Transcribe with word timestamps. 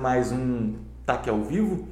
mais 0.00 0.32
um 0.32 0.76
TAC 1.04 1.28
ao 1.28 1.42
vivo 1.44 1.86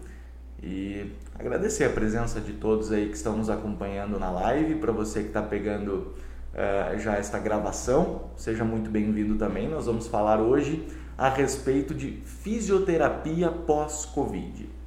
e 0.63 1.13
agradecer 1.39 1.85
a 1.85 1.91
presença 1.91 2.41
de 2.41 2.55
todos 2.55 2.91
aí 2.91 3.09
que 3.09 3.17
estão 3.17 3.37
nos 3.37 3.51
acompanhando 3.51 4.19
na 4.19 4.31
live. 4.31 4.77
Para 4.77 4.93
você 4.93 5.21
que 5.21 5.29
está 5.29 5.43
pegando 5.43 6.15
uh, 6.55 6.99
já 6.99 7.17
esta 7.17 7.39
gravação, 7.39 8.31
seja 8.35 8.65
muito 8.65 8.91
bem-vindo 8.91 9.35
também. 9.37 9.69
Nós 9.69 9.85
vamos 9.85 10.07
falar 10.07 10.41
hoje 10.41 10.89
a 11.19 11.29
respeito 11.29 11.93
de 11.93 12.23
fisioterapia 12.25 13.51
pós-Covid. 13.51 14.78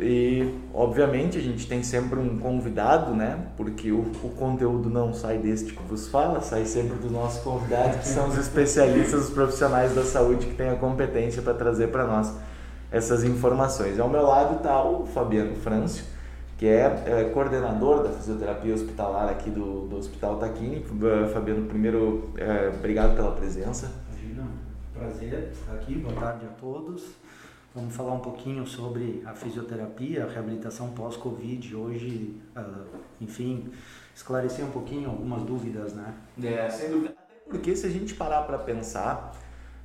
E, 0.00 0.54
obviamente, 0.72 1.38
a 1.38 1.40
gente 1.40 1.66
tem 1.66 1.82
sempre 1.82 2.18
um 2.18 2.38
convidado, 2.38 3.14
né? 3.14 3.46
Porque 3.56 3.90
o, 3.90 4.00
o 4.22 4.30
conteúdo 4.36 4.88
não 4.88 5.12
sai 5.12 5.38
deste 5.38 5.72
que 5.72 5.82
vos 5.82 6.08
fala, 6.08 6.40
sai 6.40 6.64
sempre 6.64 6.96
dos 6.96 7.10
nossos 7.10 7.42
convidados, 7.42 7.98
que 7.98 8.08
são 8.08 8.28
os 8.28 8.38
especialistas, 8.38 9.28
os 9.28 9.30
profissionais 9.30 9.94
da 9.94 10.04
saúde 10.04 10.46
que 10.46 10.54
têm 10.54 10.70
a 10.70 10.76
competência 10.76 11.42
para 11.42 11.54
trazer 11.54 11.88
para 11.88 12.06
nós 12.06 12.32
essas 12.90 13.24
informações. 13.24 13.98
Ao 13.98 14.08
meu 14.08 14.22
lado 14.22 14.56
está 14.56 14.82
o 14.82 15.06
Fabiano 15.06 15.54
Frâncio, 15.56 16.04
que 16.56 16.66
é, 16.66 17.04
é, 17.06 17.24
coordenador 17.32 18.02
da 18.02 18.10
fisioterapia 18.10 18.74
hospitalar 18.74 19.28
aqui 19.28 19.50
do, 19.50 19.86
do 19.86 19.96
Hospital 19.96 20.36
Taquini. 20.36 20.84
Fabiano, 21.32 21.66
primeiro, 21.66 22.30
é, 22.36 22.72
obrigado 22.74 23.14
pela 23.14 23.32
presença. 23.32 23.92
Imagina, 24.10 24.48
prazer 24.92 25.50
estar 25.52 25.74
aqui, 25.74 25.94
boa 25.96 26.14
tarde 26.14 26.46
a 26.46 26.60
todos. 26.60 27.04
Vamos 27.74 27.94
falar 27.94 28.14
um 28.14 28.20
pouquinho 28.20 28.66
sobre 28.66 29.22
a 29.26 29.34
fisioterapia, 29.34 30.24
a 30.24 30.28
reabilitação 30.28 30.88
pós-Covid. 30.90 31.76
Hoje, 31.76 32.34
uh, 32.56 32.86
enfim, 33.20 33.70
esclarecer 34.14 34.64
um 34.64 34.70
pouquinho 34.70 35.10
algumas 35.10 35.42
dúvidas, 35.42 35.92
né? 35.92 36.14
É, 36.42 36.68
sem 36.70 36.90
dúvida. 36.90 37.10
Até 37.10 37.50
porque 37.50 37.76
se 37.76 37.86
a 37.86 37.90
gente 37.90 38.14
parar 38.14 38.42
para 38.42 38.58
pensar, 38.58 39.32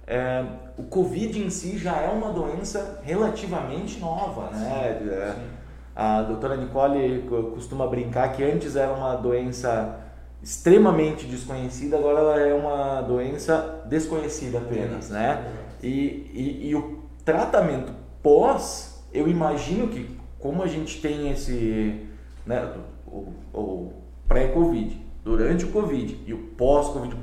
é, 0.08 0.45
o 0.78 0.84
Covid 0.84 1.44
em 1.44 1.50
si 1.50 1.78
já 1.78 1.98
é 1.98 2.09
uma 2.09 2.31
doença 2.31 3.02
relativamente 3.03 4.00
nova, 4.00 4.50
né? 4.52 5.00
Sim, 5.02 5.09
é, 5.09 5.34
sim. 5.34 5.47
A 5.95 6.22
doutora 6.23 6.56
Nicole 6.56 7.25
costuma 7.53 7.86
brincar 7.86 8.34
que 8.34 8.44
antes 8.44 8.75
era 8.75 8.94
uma 8.94 9.16
doença 9.16 10.00
extremamente 10.42 11.25
desconhecida, 11.25 11.97
agora 11.97 12.20
ela 12.20 12.40
é 12.40 12.53
uma 12.53 13.02
doença 13.02 13.84
desconhecida 13.88 14.58
apenas, 14.58 15.09
né? 15.09 15.53
E, 15.81 15.90
e, 16.34 16.70
e 16.70 16.75
o 16.75 17.03
tratamento 17.23 17.93
pós, 18.21 19.03
eu 19.13 19.27
imagino 19.27 19.88
que 19.88 20.17
como 20.39 20.61
a 20.61 20.67
gente 20.67 21.02
tem 21.02 21.31
esse, 21.31 22.02
né, 22.45 22.73
o, 23.07 23.33
o 23.53 23.93
pré-Covid, 24.27 24.99
durante 25.23 25.63
o 25.63 25.69
Covid 25.69 26.19
e 26.27 26.33
o 26.33 26.38
pós-Covid, 26.57 27.16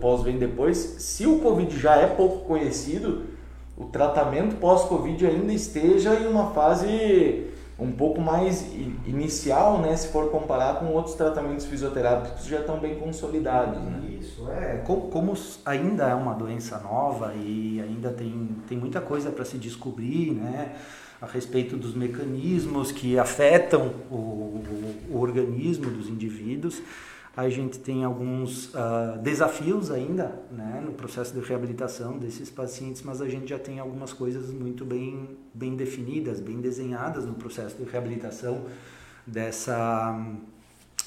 pós 0.00 0.22
vem 0.22 0.38
depois, 0.38 0.76
se 0.76 1.26
o 1.26 1.40
Covid 1.40 1.76
já 1.76 1.96
é 1.96 2.06
pouco 2.06 2.46
conhecido, 2.46 3.24
o 3.76 3.86
tratamento 3.86 4.56
pós-Covid 4.56 5.26
ainda 5.26 5.52
esteja 5.52 6.14
em 6.14 6.26
uma 6.26 6.50
fase 6.52 7.48
um 7.78 7.92
pouco 7.92 8.20
mais 8.20 8.72
inicial, 9.06 9.80
né, 9.80 9.96
se 9.96 10.08
for 10.08 10.30
comparar 10.30 10.80
com 10.80 10.86
outros 10.86 11.14
tratamentos 11.14 11.64
fisioterápicos 11.64 12.44
já 12.44 12.58
estão 12.58 12.80
bem 12.80 12.96
consolidados, 12.96 13.80
né? 13.80 14.02
Isso 14.20 14.50
é, 14.50 14.82
como, 14.84 15.02
como 15.02 15.34
ainda 15.64 16.08
é 16.08 16.14
uma 16.14 16.34
doença 16.34 16.78
nova 16.78 17.32
e 17.36 17.80
ainda 17.80 18.10
tem, 18.10 18.56
tem 18.68 18.76
muita 18.76 19.00
coisa 19.00 19.30
para 19.30 19.44
se 19.44 19.56
descobrir, 19.58 20.32
né, 20.32 20.74
a 21.22 21.26
respeito 21.26 21.76
dos 21.76 21.94
mecanismos 21.94 22.90
que 22.90 23.16
afetam 23.16 23.92
o, 24.10 24.14
o, 24.14 24.94
o 25.10 25.20
organismo 25.20 25.90
dos 25.90 26.08
indivíduos 26.08 26.82
a 27.36 27.48
gente 27.48 27.78
tem 27.78 28.04
alguns 28.04 28.66
uh, 28.74 29.18
desafios 29.22 29.90
ainda 29.90 30.40
né, 30.50 30.82
no 30.84 30.92
processo 30.92 31.32
de 31.32 31.40
reabilitação 31.40 32.18
desses 32.18 32.50
pacientes, 32.50 33.02
mas 33.02 33.20
a 33.20 33.28
gente 33.28 33.48
já 33.48 33.58
tem 33.58 33.78
algumas 33.78 34.12
coisas 34.12 34.50
muito 34.52 34.84
bem, 34.84 35.36
bem 35.54 35.76
definidas, 35.76 36.40
bem 36.40 36.60
desenhadas 36.60 37.24
no 37.24 37.34
processo 37.34 37.76
de 37.76 37.88
reabilitação 37.88 38.64
dessa, 39.26 40.18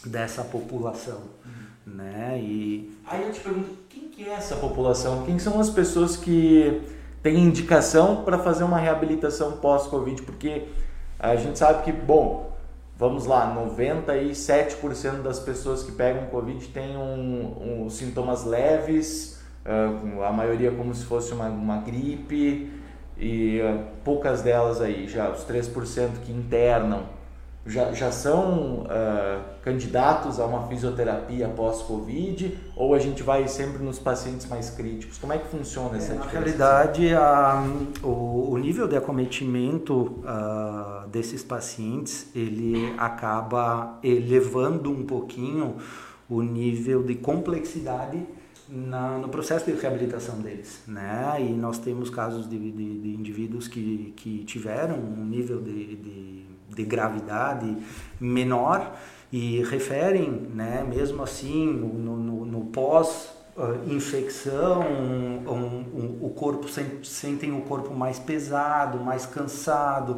dessa 0.05 0.43
população. 0.43 1.21
Uhum. 1.45 1.93
Né? 1.93 2.39
E... 2.41 2.97
Aí 3.05 3.23
eu 3.23 3.31
te 3.31 3.39
pergunto, 3.39 3.69
quem 3.89 4.07
que 4.07 4.23
é 4.23 4.33
essa 4.33 4.55
população? 4.55 5.25
Quem 5.25 5.37
são 5.39 5.59
as 5.59 5.69
pessoas 5.69 6.15
que 6.15 6.81
têm 7.21 7.39
indicação 7.39 8.23
para 8.23 8.39
fazer 8.39 8.63
uma 8.63 8.77
reabilitação 8.77 9.53
pós-Covid? 9.53 10.21
Porque 10.21 10.67
a 11.19 11.35
gente 11.35 11.57
sabe 11.59 11.83
que, 11.83 11.91
bom, 11.91 12.50
vamos 13.01 13.25
lá, 13.25 13.51
97% 13.55 15.23
das 15.23 15.39
pessoas 15.39 15.81
que 15.81 15.91
pegam 15.91 16.27
Covid 16.27 16.67
têm 16.67 16.95
um, 16.95 17.85
um 17.85 17.89
sintomas 17.89 18.45
leves, 18.45 19.41
uh, 19.65 20.21
a 20.21 20.31
maioria 20.31 20.69
como 20.69 20.93
se 20.93 21.03
fosse 21.05 21.33
uma, 21.33 21.47
uma 21.47 21.77
gripe, 21.77 22.71
e 23.17 23.59
uh, 23.59 23.85
poucas 24.03 24.43
delas 24.43 24.79
aí, 24.79 25.07
já 25.07 25.31
os 25.31 25.43
3% 25.45 26.09
que 26.23 26.31
internam 26.31 27.05
já, 27.65 27.91
já 27.93 28.11
são 28.11 28.83
uh, 28.83 29.43
candidatos 29.63 30.39
a 30.39 30.45
uma 30.45 30.67
fisioterapia 30.67 31.47
pós-Covid 31.47 32.57
ou 32.75 32.95
a 32.95 32.99
gente 32.99 33.21
vai 33.21 33.47
sempre 33.47 33.83
nos 33.83 33.99
pacientes 33.99 34.47
mais 34.47 34.71
críticos? 34.71 35.17
Como 35.19 35.31
é 35.31 35.37
que 35.37 35.47
funciona 35.47 35.97
essa 35.97 36.13
é, 36.13 36.15
Na 36.15 36.25
realidade, 36.25 37.13
a, 37.13 37.63
o, 38.01 38.51
o, 38.51 38.57
nível 38.57 38.87
de 38.87 38.97
acometimento 38.97 40.23
uh, 40.23 41.07
desses 41.09 41.43
pacientes 41.43 42.27
ele 42.33 42.95
acaba 42.97 43.99
elevando 44.03 44.89
um 44.89 45.05
pouquinho 45.05 45.75
o 46.27 46.41
nível 46.41 47.03
de 47.03 47.15
complexidade 47.15 48.25
na, 48.67 49.17
no 49.17 49.29
processo 49.29 49.65
de 49.65 49.73
reabilitação 49.73 50.39
deles, 50.39 50.81
né? 50.87 51.35
E 51.39 51.49
nós 51.51 51.77
temos 51.77 52.09
casos 52.09 52.49
de, 52.49 52.57
de, 52.57 52.99
de 53.01 53.09
indivíduos 53.09 53.67
que, 53.67 54.13
que 54.15 54.45
tiveram 54.45 54.95
um 54.95 55.25
nível 55.25 55.61
de, 55.61 55.95
de 55.97 56.50
de 56.75 56.83
gravidade 56.83 57.77
menor 58.19 58.95
e 59.31 59.63
referem, 59.63 60.29
né, 60.53 60.85
mesmo 60.87 61.23
assim, 61.23 61.67
no, 61.67 62.17
no, 62.17 62.45
no 62.45 62.65
pós 62.65 63.41
infecção, 63.87 64.81
um, 64.81 65.49
um, 65.49 66.25
o 66.25 66.29
corpo 66.29 66.67
sentem 67.03 67.51
o 67.51 67.61
corpo 67.61 67.93
mais 67.93 68.17
pesado, 68.17 68.97
mais 68.99 69.25
cansado, 69.25 70.17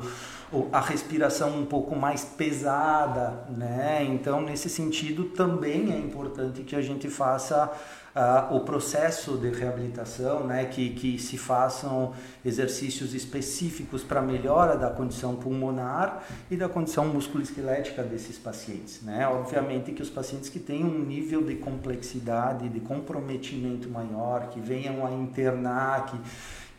a 0.71 0.79
respiração 0.79 1.57
um 1.57 1.65
pouco 1.65 1.95
mais 1.95 2.23
pesada, 2.23 3.45
né? 3.49 4.03
Então, 4.03 4.41
nesse 4.41 4.69
sentido, 4.69 5.25
também 5.25 5.91
é 5.91 5.97
importante 5.97 6.61
que 6.61 6.75
a 6.75 6.81
gente 6.81 7.09
faça 7.09 7.71
uh, 8.15 8.55
o 8.55 8.61
processo 8.61 9.37
de 9.37 9.49
reabilitação, 9.49 10.45
né, 10.45 10.65
que, 10.65 10.91
que 10.91 11.19
se 11.19 11.37
façam 11.37 12.13
exercícios 12.45 13.13
específicos 13.13 14.03
para 14.03 14.21
melhora 14.21 14.77
da 14.77 14.89
condição 14.89 15.35
pulmonar 15.35 16.23
e 16.49 16.55
da 16.55 16.69
condição 16.69 17.07
musculoesquelética 17.07 18.03
desses 18.03 18.37
pacientes. 18.37 19.01
Né? 19.01 19.27
Obviamente 19.27 19.91
que 19.91 20.01
os 20.01 20.09
pacientes 20.09 20.49
que 20.49 20.59
têm 20.59 20.83
um 20.83 20.99
nível 20.99 21.43
de 21.43 21.55
complexidade, 21.55 22.69
de 22.69 22.79
comprometimento 22.79 23.89
maior, 23.89 24.49
que 24.49 24.59
venham 24.59 25.05
a 25.05 25.11
internar, 25.11 26.05
que 26.05 26.17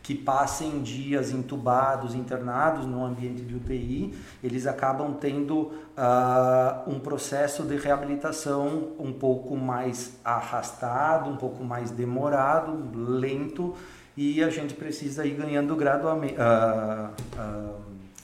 que 0.05 0.13
passem 0.13 0.83
dias 0.83 1.31
entubados, 1.31 2.13
internados 2.13 2.85
no 2.85 3.03
ambiente 3.03 3.41
de 3.41 3.55
UTI, 3.55 4.13
eles 4.43 4.67
acabam 4.67 5.15
tendo 5.15 5.61
uh, 5.63 6.87
um 6.87 6.99
processo 6.99 7.63
de 7.63 7.75
reabilitação 7.75 8.91
um 8.99 9.11
pouco 9.11 9.57
mais 9.57 10.19
arrastado, 10.23 11.27
um 11.27 11.37
pouco 11.37 11.63
mais 11.63 11.89
demorado, 11.89 12.87
lento, 12.95 13.73
e 14.15 14.43
a 14.43 14.49
gente 14.51 14.75
precisa 14.75 15.25
ir 15.25 15.33
ganhando. 15.33 15.73
Uh, 15.73 15.77
uh, 15.79 17.09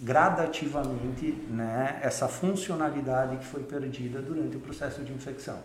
gradativamente 0.03 1.31
né, 1.50 2.00
essa 2.02 2.28
funcionalidade 2.28 3.38
que 3.38 3.46
foi 3.46 3.64
perdida 3.64 4.22
durante 4.22 4.56
o 4.56 4.59
processo 4.59 5.03
de 5.03 5.12
infecção. 5.14 5.58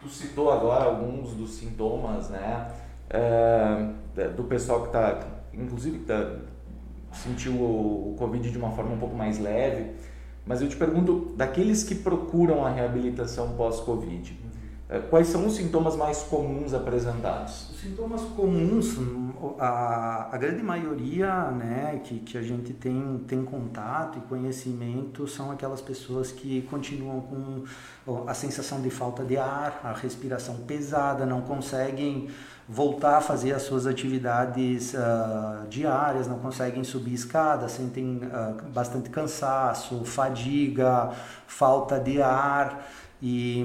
Tu 0.00 0.08
citou 0.08 0.50
agora 0.50 0.86
alguns 0.86 1.34
dos 1.34 1.54
sintomas, 1.54 2.30
né? 2.30 2.89
É, 3.10 4.28
do 4.36 4.44
pessoal 4.44 4.82
que 4.82 4.86
está, 4.86 5.20
inclusive, 5.52 5.98
tá, 6.00 6.36
sentiu 7.12 7.52
o, 7.52 8.12
o 8.12 8.16
Covid 8.16 8.50
de 8.50 8.56
uma 8.56 8.70
forma 8.70 8.94
um 8.94 8.98
pouco 8.98 9.16
mais 9.16 9.38
leve. 9.38 9.90
Mas 10.46 10.62
eu 10.62 10.68
te 10.68 10.76
pergunto, 10.76 11.32
daqueles 11.36 11.84
que 11.84 11.94
procuram 11.94 12.64
a 12.64 12.70
reabilitação 12.70 13.52
pós-Covid, 13.56 14.40
uhum. 14.90 15.02
quais 15.10 15.28
são 15.28 15.46
os 15.46 15.54
sintomas 15.54 15.96
mais 15.96 16.22
comuns 16.22 16.72
apresentados? 16.72 17.70
Os 17.70 17.80
sintomas 17.80 18.22
comuns, 18.22 18.96
a, 19.58 20.34
a 20.34 20.38
grande 20.38 20.62
maioria 20.62 21.50
né, 21.50 22.00
que, 22.02 22.20
que 22.20 22.38
a 22.38 22.42
gente 22.42 22.72
tem, 22.72 23.22
tem 23.28 23.44
contato 23.44 24.18
e 24.18 24.22
conhecimento 24.22 25.28
são 25.28 25.50
aquelas 25.50 25.80
pessoas 25.80 26.32
que 26.32 26.62
continuam 26.62 27.20
com 27.20 27.64
a 28.26 28.34
sensação 28.34 28.80
de 28.80 28.90
falta 28.90 29.22
de 29.22 29.36
ar, 29.36 29.80
a 29.84 29.92
respiração 29.92 30.56
pesada, 30.66 31.26
não 31.26 31.42
conseguem 31.42 32.28
voltar 32.72 33.16
a 33.16 33.20
fazer 33.20 33.52
as 33.52 33.62
suas 33.62 33.84
atividades 33.84 34.94
uh, 34.94 35.66
diárias, 35.68 36.28
não 36.28 36.38
conseguem 36.38 36.84
subir 36.84 37.14
escada, 37.14 37.68
sentem 37.68 38.20
uh, 38.22 38.62
bastante 38.70 39.10
cansaço, 39.10 40.04
fadiga, 40.04 41.10
falta 41.48 41.98
de 41.98 42.22
ar. 42.22 42.88
E 43.22 43.62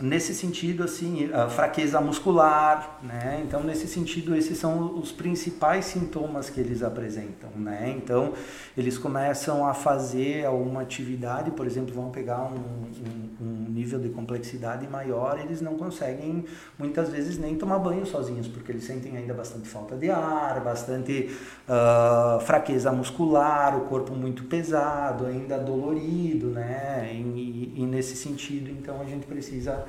nesse 0.00 0.32
sentido, 0.32 0.84
assim, 0.84 1.28
fraqueza 1.50 2.00
muscular, 2.00 3.00
né? 3.02 3.42
Então, 3.44 3.60
nesse 3.62 3.88
sentido, 3.88 4.34
esses 4.34 4.56
são 4.58 4.96
os 4.96 5.10
principais 5.10 5.86
sintomas 5.86 6.48
que 6.48 6.60
eles 6.60 6.84
apresentam, 6.84 7.50
né? 7.56 7.92
Então, 7.96 8.32
eles 8.76 8.96
começam 8.96 9.66
a 9.66 9.74
fazer 9.74 10.48
uma 10.48 10.82
atividade, 10.82 11.50
por 11.50 11.66
exemplo, 11.66 11.92
vão 11.92 12.10
pegar 12.10 12.42
um, 12.44 12.54
um, 12.54 13.44
um 13.44 13.70
nível 13.70 13.98
de 13.98 14.08
complexidade 14.08 14.86
maior, 14.86 15.38
eles 15.40 15.60
não 15.60 15.74
conseguem, 15.74 16.44
muitas 16.78 17.08
vezes, 17.08 17.38
nem 17.38 17.56
tomar 17.56 17.80
banho 17.80 18.06
sozinhos, 18.06 18.46
porque 18.46 18.70
eles 18.70 18.84
sentem 18.84 19.16
ainda 19.16 19.34
bastante 19.34 19.66
falta 19.68 19.96
de 19.96 20.10
ar, 20.10 20.60
bastante 20.60 21.28
uh, 21.68 22.40
fraqueza 22.40 22.92
muscular, 22.92 23.76
o 23.76 23.86
corpo 23.86 24.14
muito 24.14 24.44
pesado, 24.44 25.26
ainda 25.26 25.58
dolorido, 25.58 26.50
né? 26.50 27.10
E, 27.12 27.72
e 27.76 27.86
nesse 27.86 28.14
sentido, 28.14 28.70
então, 28.70 28.91
então 28.92 29.00
a 29.00 29.04
gente 29.04 29.26
precisa 29.26 29.84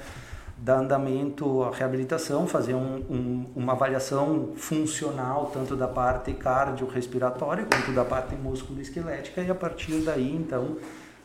dar 0.57 0.77
andamento 0.77 1.63
à 1.63 1.71
reabilitação, 1.71 2.47
fazer 2.47 2.73
um, 2.73 3.03
um, 3.09 3.45
uma 3.55 3.73
avaliação 3.73 4.53
funcional 4.55 5.51
tanto 5.53 5.75
da 5.75 5.88
parte 5.88 6.31
cardiorrespiratória 6.33 7.65
quanto 7.65 7.91
da 7.91 8.05
parte 8.05 8.35
músculo-esquelética 8.35 9.41
e 9.41 9.51
a 9.51 9.55
partir 9.55 10.00
daí 10.01 10.33
então 10.33 10.77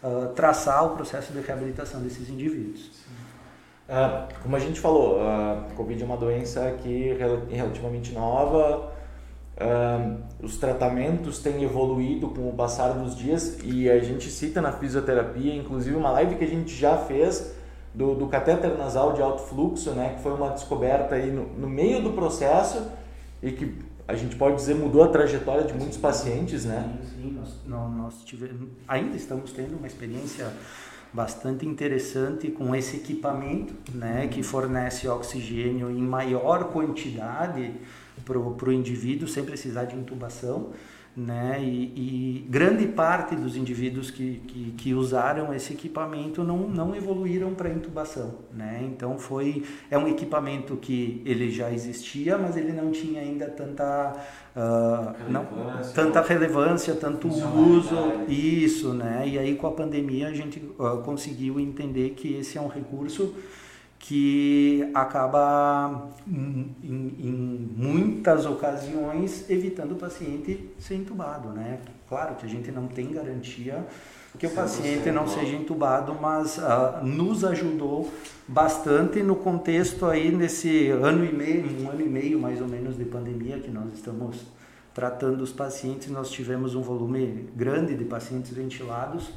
uh, 0.03 0.29
traçar 0.35 0.85
o 0.87 0.97
processo 0.97 1.33
de 1.33 1.41
reabilitação 1.41 2.01
desses 2.01 2.29
indivíduos. 2.29 3.07
Uh, 3.89 4.29
como 4.43 4.57
a 4.57 4.59
gente 4.59 4.81
falou, 4.81 5.21
a 5.21 5.67
Covid 5.77 6.03
é 6.03 6.05
uma 6.05 6.17
doença 6.17 6.75
que 6.83 7.11
é 7.11 7.55
relativamente 7.55 8.13
nova, 8.13 8.93
uh, 9.57 10.19
os 10.43 10.57
tratamentos 10.57 11.39
têm 11.39 11.63
evoluído 11.63 12.29
com 12.29 12.49
o 12.49 12.53
passar 12.55 12.89
dos 12.93 13.15
dias 13.15 13.59
e 13.63 13.89
a 13.89 13.99
gente 14.01 14.31
cita 14.31 14.61
na 14.61 14.73
fisioterapia, 14.73 15.55
inclusive 15.55 15.95
uma 15.97 16.11
live 16.11 16.37
que 16.37 16.45
a 16.45 16.49
gente 16.49 16.75
já 16.75 16.97
fez 16.97 17.58
do, 17.99 18.15
do 18.15 18.29
catéter 18.29 18.79
nasal 18.79 19.13
de 19.13 19.21
alto 19.21 19.43
fluxo, 19.43 19.91
né, 19.91 20.15
que 20.17 20.23
foi 20.23 20.33
uma 20.33 20.51
descoberta 20.51 21.17
aí 21.17 21.33
no, 21.33 21.49
no 21.59 21.69
meio 21.69 22.01
do 22.01 22.13
processo 22.13 22.87
e 23.43 23.51
que 23.51 23.75
a 24.07 24.15
gente 24.15 24.37
pode 24.37 24.55
dizer 24.55 24.77
mudou 24.77 25.03
a 25.03 25.09
trajetória 25.09 25.65
de 25.65 25.75
muitos 25.75 25.99
pacientes, 25.99 26.65
né? 26.65 26.97
Sim, 27.03 27.23
sim 27.23 27.33
nós, 27.33 27.91
nós 27.91 28.23
tivemos, 28.25 28.69
ainda 28.87 29.17
estamos 29.17 29.51
tendo 29.51 29.77
uma 29.77 29.89
experiência 29.89 30.49
bastante 31.13 31.67
interessante 31.67 32.53
com 32.53 32.73
esse 32.73 32.99
equipamento, 32.99 33.75
né, 33.93 34.29
que 34.29 34.45
fornece 34.45 35.09
oxigênio 35.09 35.91
em 35.91 36.01
maior 36.01 36.71
quantidade 36.71 37.73
para 38.25 38.39
o 38.39 38.73
indivíduo 38.73 39.27
sem 39.27 39.45
precisar 39.45 39.85
de 39.87 39.97
intubação 39.97 40.71
né? 41.19 41.59
E, 41.61 41.93
e, 41.97 42.47
grande 42.49 42.87
parte 42.87 43.35
dos 43.35 43.57
indivíduos 43.57 44.09
que, 44.09 44.41
que, 44.47 44.71
que, 44.79 44.95
usaram 44.95 45.53
esse 45.53 45.73
equipamento 45.73 46.45
não, 46.45 46.59
não 46.69 46.95
evoluíram 46.95 47.55
para 47.55 47.69
intubação, 47.69 48.37
né? 48.55 48.81
Então 48.85 49.19
foi 49.19 49.65
é 49.91 49.99
um 49.99 50.07
equipamento 50.07 50.77
que 50.77 51.21
ele 51.27 51.51
já 51.51 51.73
existia, 51.73 52.39
mas 52.39 52.57
ele 52.57 52.73
não 52.73 52.93
tinha 52.93 53.21
ainda 53.21 53.49
tanta 53.49 54.13
uh, 54.55 55.29
não, 55.29 55.45
tanta 55.93 56.23
relevância, 56.23 56.95
tanto 56.95 57.27
uso, 57.27 57.97
isso, 58.29 58.95
né? 58.95 59.25
E 59.27 59.37
aí 59.41 59.57
com 59.57 59.67
a 59.67 59.73
pandemia 59.73 60.29
a 60.29 60.33
gente 60.33 60.61
uh, 60.79 61.03
conseguiu 61.03 61.59
entender 61.59 62.11
que 62.11 62.35
esse 62.35 62.57
é 62.57 62.61
um 62.61 62.69
recurso 62.69 63.35
que 63.99 64.91
acaba 64.95 66.11
em, 66.27 66.75
em, 66.83 67.71
muitas 67.77 68.47
ocasiões 68.47 69.49
evitando 69.51 69.93
o 69.93 69.97
paciente 69.97 70.71
ser 70.79 70.95
entubado, 70.95 71.49
né? 71.51 71.81
Claro 72.09 72.37
que 72.37 72.47
a 72.47 72.49
gente 72.49 72.71
não 72.71 72.87
tem 72.87 73.13
garantia 73.13 73.85
que 74.39 74.47
o 74.47 74.51
paciente 74.51 75.11
não 75.11 75.27
seja 75.27 75.57
entubado, 75.57 76.17
mas 76.21 76.59
uh, 76.59 77.05
nos 77.05 77.45
ajudou 77.45 78.09
bastante 78.47 79.23
no 79.23 79.35
contexto 79.35 80.07
aí 80.07 80.31
nesse 80.31 80.89
ano 80.91 81.25
e 81.25 81.33
meio, 81.33 81.83
um 81.83 81.91
ano 81.91 82.01
e 82.01 82.09
meio 82.09 82.39
mais 82.39 82.61
ou 82.61 82.69
menos 82.69 82.97
de 82.97 83.05
pandemia 83.05 83.59
que 83.59 83.71
nós 83.71 83.93
estamos 83.93 84.47
tratando 84.95 85.43
os 85.43 85.53
pacientes, 85.53 86.09
nós 86.09 86.31
tivemos 86.31 86.75
um 86.75 86.83
volume 86.83 87.49
grande 87.55 87.95
de 87.97 88.05
pacientes 88.05 88.53
ventilados 88.53 89.31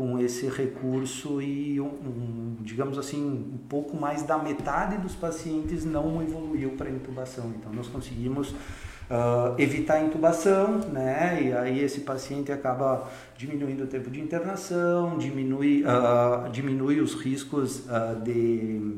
com 0.00 0.18
esse 0.18 0.48
recurso 0.48 1.42
e, 1.42 1.78
um, 1.78 1.84
um, 1.84 2.56
digamos 2.60 2.96
assim, 2.96 3.22
um 3.22 3.58
pouco 3.68 3.94
mais 3.94 4.22
da 4.22 4.38
metade 4.38 4.96
dos 4.96 5.14
pacientes 5.14 5.84
não 5.84 6.22
evoluiu 6.22 6.70
para 6.70 6.88
intubação. 6.88 7.52
Então, 7.54 7.70
nós 7.70 7.86
conseguimos 7.86 8.48
uh, 8.48 9.54
evitar 9.58 9.96
a 9.96 10.02
intubação, 10.02 10.78
né? 10.90 11.42
E 11.42 11.52
aí 11.52 11.80
esse 11.80 12.00
paciente 12.00 12.50
acaba 12.50 13.10
diminuindo 13.36 13.84
o 13.84 13.86
tempo 13.86 14.10
de 14.10 14.22
internação, 14.22 15.18
diminui, 15.18 15.84
uh, 15.84 16.48
diminui 16.50 16.98
os 16.98 17.12
riscos 17.12 17.80
uh, 17.80 18.18
de 18.24 18.96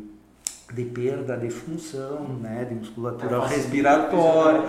de 0.73 0.85
perda 0.85 1.37
de 1.37 1.51
função, 1.51 2.25
né, 2.41 2.65
de 2.65 2.75
musculatura 2.75 3.37
é, 3.37 3.47
respiratória, 3.47 4.63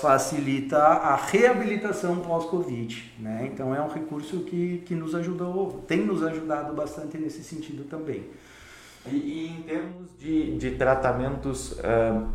facilita 0.00 0.78
a 0.78 1.16
reabilitação 1.16 2.16
pós-Covid. 2.20 3.12
Né? 3.18 3.50
Então 3.52 3.74
é 3.74 3.80
um 3.80 3.88
recurso 3.88 4.40
que, 4.40 4.82
que 4.86 4.94
nos 4.94 5.14
ajudou, 5.14 5.84
tem 5.86 6.04
nos 6.04 6.22
ajudado 6.22 6.72
bastante 6.74 7.18
nesse 7.18 7.42
sentido 7.42 7.84
também. 7.84 8.24
E, 9.06 9.10
e 9.10 9.56
em 9.58 9.62
termos 9.62 10.18
de, 10.18 10.56
de 10.56 10.70
tratamentos 10.72 11.72
uh, 11.72 12.26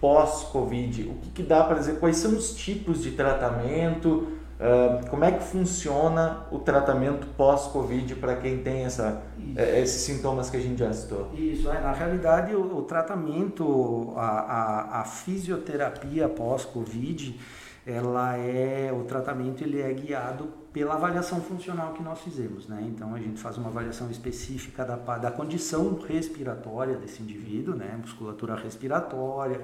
pós-Covid, 0.00 1.02
o 1.02 1.14
que, 1.14 1.30
que 1.30 1.42
dá 1.42 1.64
para 1.64 1.78
dizer? 1.78 1.98
Quais 1.98 2.16
são 2.16 2.32
os 2.32 2.54
tipos 2.54 3.02
de 3.02 3.12
tratamento? 3.12 4.28
Uh, 4.58 5.06
como 5.10 5.22
é 5.22 5.32
que 5.32 5.44
funciona 5.44 6.46
o 6.50 6.58
tratamento 6.58 7.26
pós-Covid 7.36 8.14
para 8.14 8.36
quem 8.36 8.62
tem 8.62 8.84
essa, 8.86 9.22
eh, 9.54 9.82
esses 9.82 10.00
sintomas 10.00 10.48
que 10.48 10.56
a 10.56 10.60
gente 10.60 10.78
já 10.78 10.90
citou? 10.94 11.30
Isso, 11.34 11.70
é, 11.70 11.78
na 11.78 11.92
realidade 11.92 12.54
o, 12.54 12.78
o 12.78 12.82
tratamento, 12.82 14.14
a, 14.16 14.20
a, 14.26 15.00
a, 15.02 15.04
fisioterapia 15.04 16.26
pós-Covid, 16.26 17.38
ela 17.86 18.34
é, 18.38 18.90
o 18.90 19.04
tratamento 19.04 19.62
ele 19.62 19.82
é 19.82 19.92
guiado 19.92 20.48
pela 20.72 20.94
avaliação 20.94 21.38
funcional 21.42 21.92
que 21.92 22.02
nós 22.02 22.18
fizemos, 22.20 22.66
né? 22.66 22.82
Então 22.88 23.14
a 23.14 23.18
gente 23.18 23.38
faz 23.38 23.58
uma 23.58 23.68
avaliação 23.68 24.10
específica 24.10 24.86
da, 24.86 24.96
da 24.96 25.30
condição 25.30 25.98
respiratória 26.08 26.96
desse 26.96 27.22
indivíduo, 27.22 27.74
né? 27.74 27.94
Musculatura 28.00 28.56
respiratória, 28.56 29.60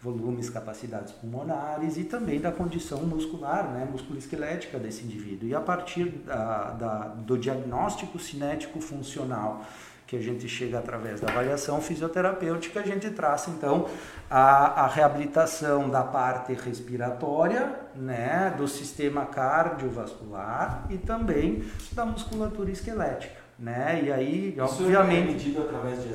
volumes, 0.00 0.50
capacidades 0.50 1.12
pulmonares 1.12 1.96
e 1.96 2.04
também 2.04 2.40
da 2.40 2.52
condição 2.52 3.00
muscular, 3.02 3.64
né, 3.72 3.86
musculoesquelética 3.90 4.78
desse 4.78 5.04
indivíduo. 5.04 5.48
E 5.48 5.54
a 5.54 5.60
partir 5.60 6.04
da, 6.24 6.70
da, 6.70 6.98
do 7.08 7.36
diagnóstico 7.36 8.18
cinético 8.18 8.80
funcional 8.80 9.64
que 10.06 10.16
a 10.16 10.20
gente 10.20 10.48
chega 10.48 10.78
através 10.78 11.20
da 11.20 11.28
avaliação 11.28 11.80
fisioterapêutica, 11.80 12.78
a 12.78 12.84
gente 12.84 13.10
traça 13.10 13.50
então 13.50 13.88
a, 14.30 14.84
a 14.84 14.86
reabilitação 14.86 15.90
da 15.90 16.04
parte 16.04 16.52
respiratória, 16.52 17.74
né, 17.96 18.54
do 18.56 18.68
sistema 18.68 19.26
cardiovascular 19.26 20.86
e 20.90 20.96
também 20.96 21.64
da 21.92 22.06
musculatura 22.06 22.70
esquelética 22.70 23.46
né? 23.58 24.02
E 24.04 24.12
aí, 24.12 24.50
Isso 24.50 24.82
obviamente. 24.82 25.30
é 25.30 25.32
medido 25.32 25.62
através 25.62 26.02
de 26.02 26.08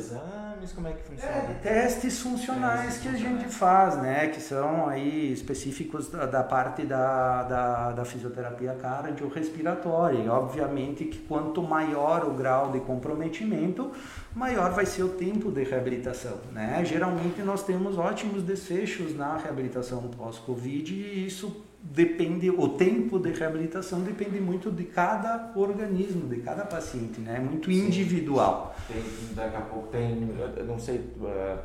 como 0.72 0.88
é 0.88 0.94
que 0.94 1.02
funciona? 1.02 1.34
É, 1.34 1.60
testes 1.64 2.20
funcionais 2.20 3.00
que 3.00 3.08
a 3.08 3.14
gente 3.14 3.46
faz, 3.46 3.98
né? 3.98 4.28
Que 4.28 4.40
são 4.40 4.88
aí 4.88 5.34
específicos 5.34 6.10
da, 6.10 6.28
da 6.28 6.44
parte 6.44 6.86
da, 6.86 7.44
da, 7.44 7.92
da 7.94 8.06
fisioterapia 8.06 8.76
cardiorrespiratória. 8.76 10.20
E 10.20 10.30
obviamente 10.30 11.06
que 11.06 11.18
quanto 11.20 11.64
maior 11.64 12.26
o 12.26 12.34
grau 12.34 12.72
de 12.72 12.80
comprometimento, 12.82 13.92
maior 14.36 14.72
vai 14.72 14.86
ser 14.86 15.04
o 15.04 15.10
tempo 15.10 15.52
de 15.52 15.64
reabilitação, 15.64 16.38
né? 16.52 16.84
Geralmente 16.86 17.42
nós 17.42 17.64
temos 17.64 17.98
ótimos 17.98 18.44
desfechos 18.44 19.16
na 19.16 19.38
reabilitação 19.38 20.02
pós-Covid 20.10 20.94
e 20.94 21.26
isso 21.26 21.71
depende, 21.84 22.50
o 22.50 22.70
tempo 22.70 23.18
de 23.20 23.32
reabilitação 23.32 24.02
depende 24.02 24.40
muito 24.40 24.70
de 24.72 24.84
cada 24.84 25.52
organismo, 25.56 26.28
de 26.28 26.38
cada 26.38 26.64
paciente, 26.64 27.20
né? 27.20 27.38
É 27.38 27.40
muito 27.40 27.72
individual. 27.72 28.76
Tem, 28.88 29.04
daqui 29.36 29.58
a 29.58 29.62
pouco 29.62 29.88
tem, 29.88 30.30
não 30.68 30.78
sei 30.78 30.98
uh, 30.98 31.58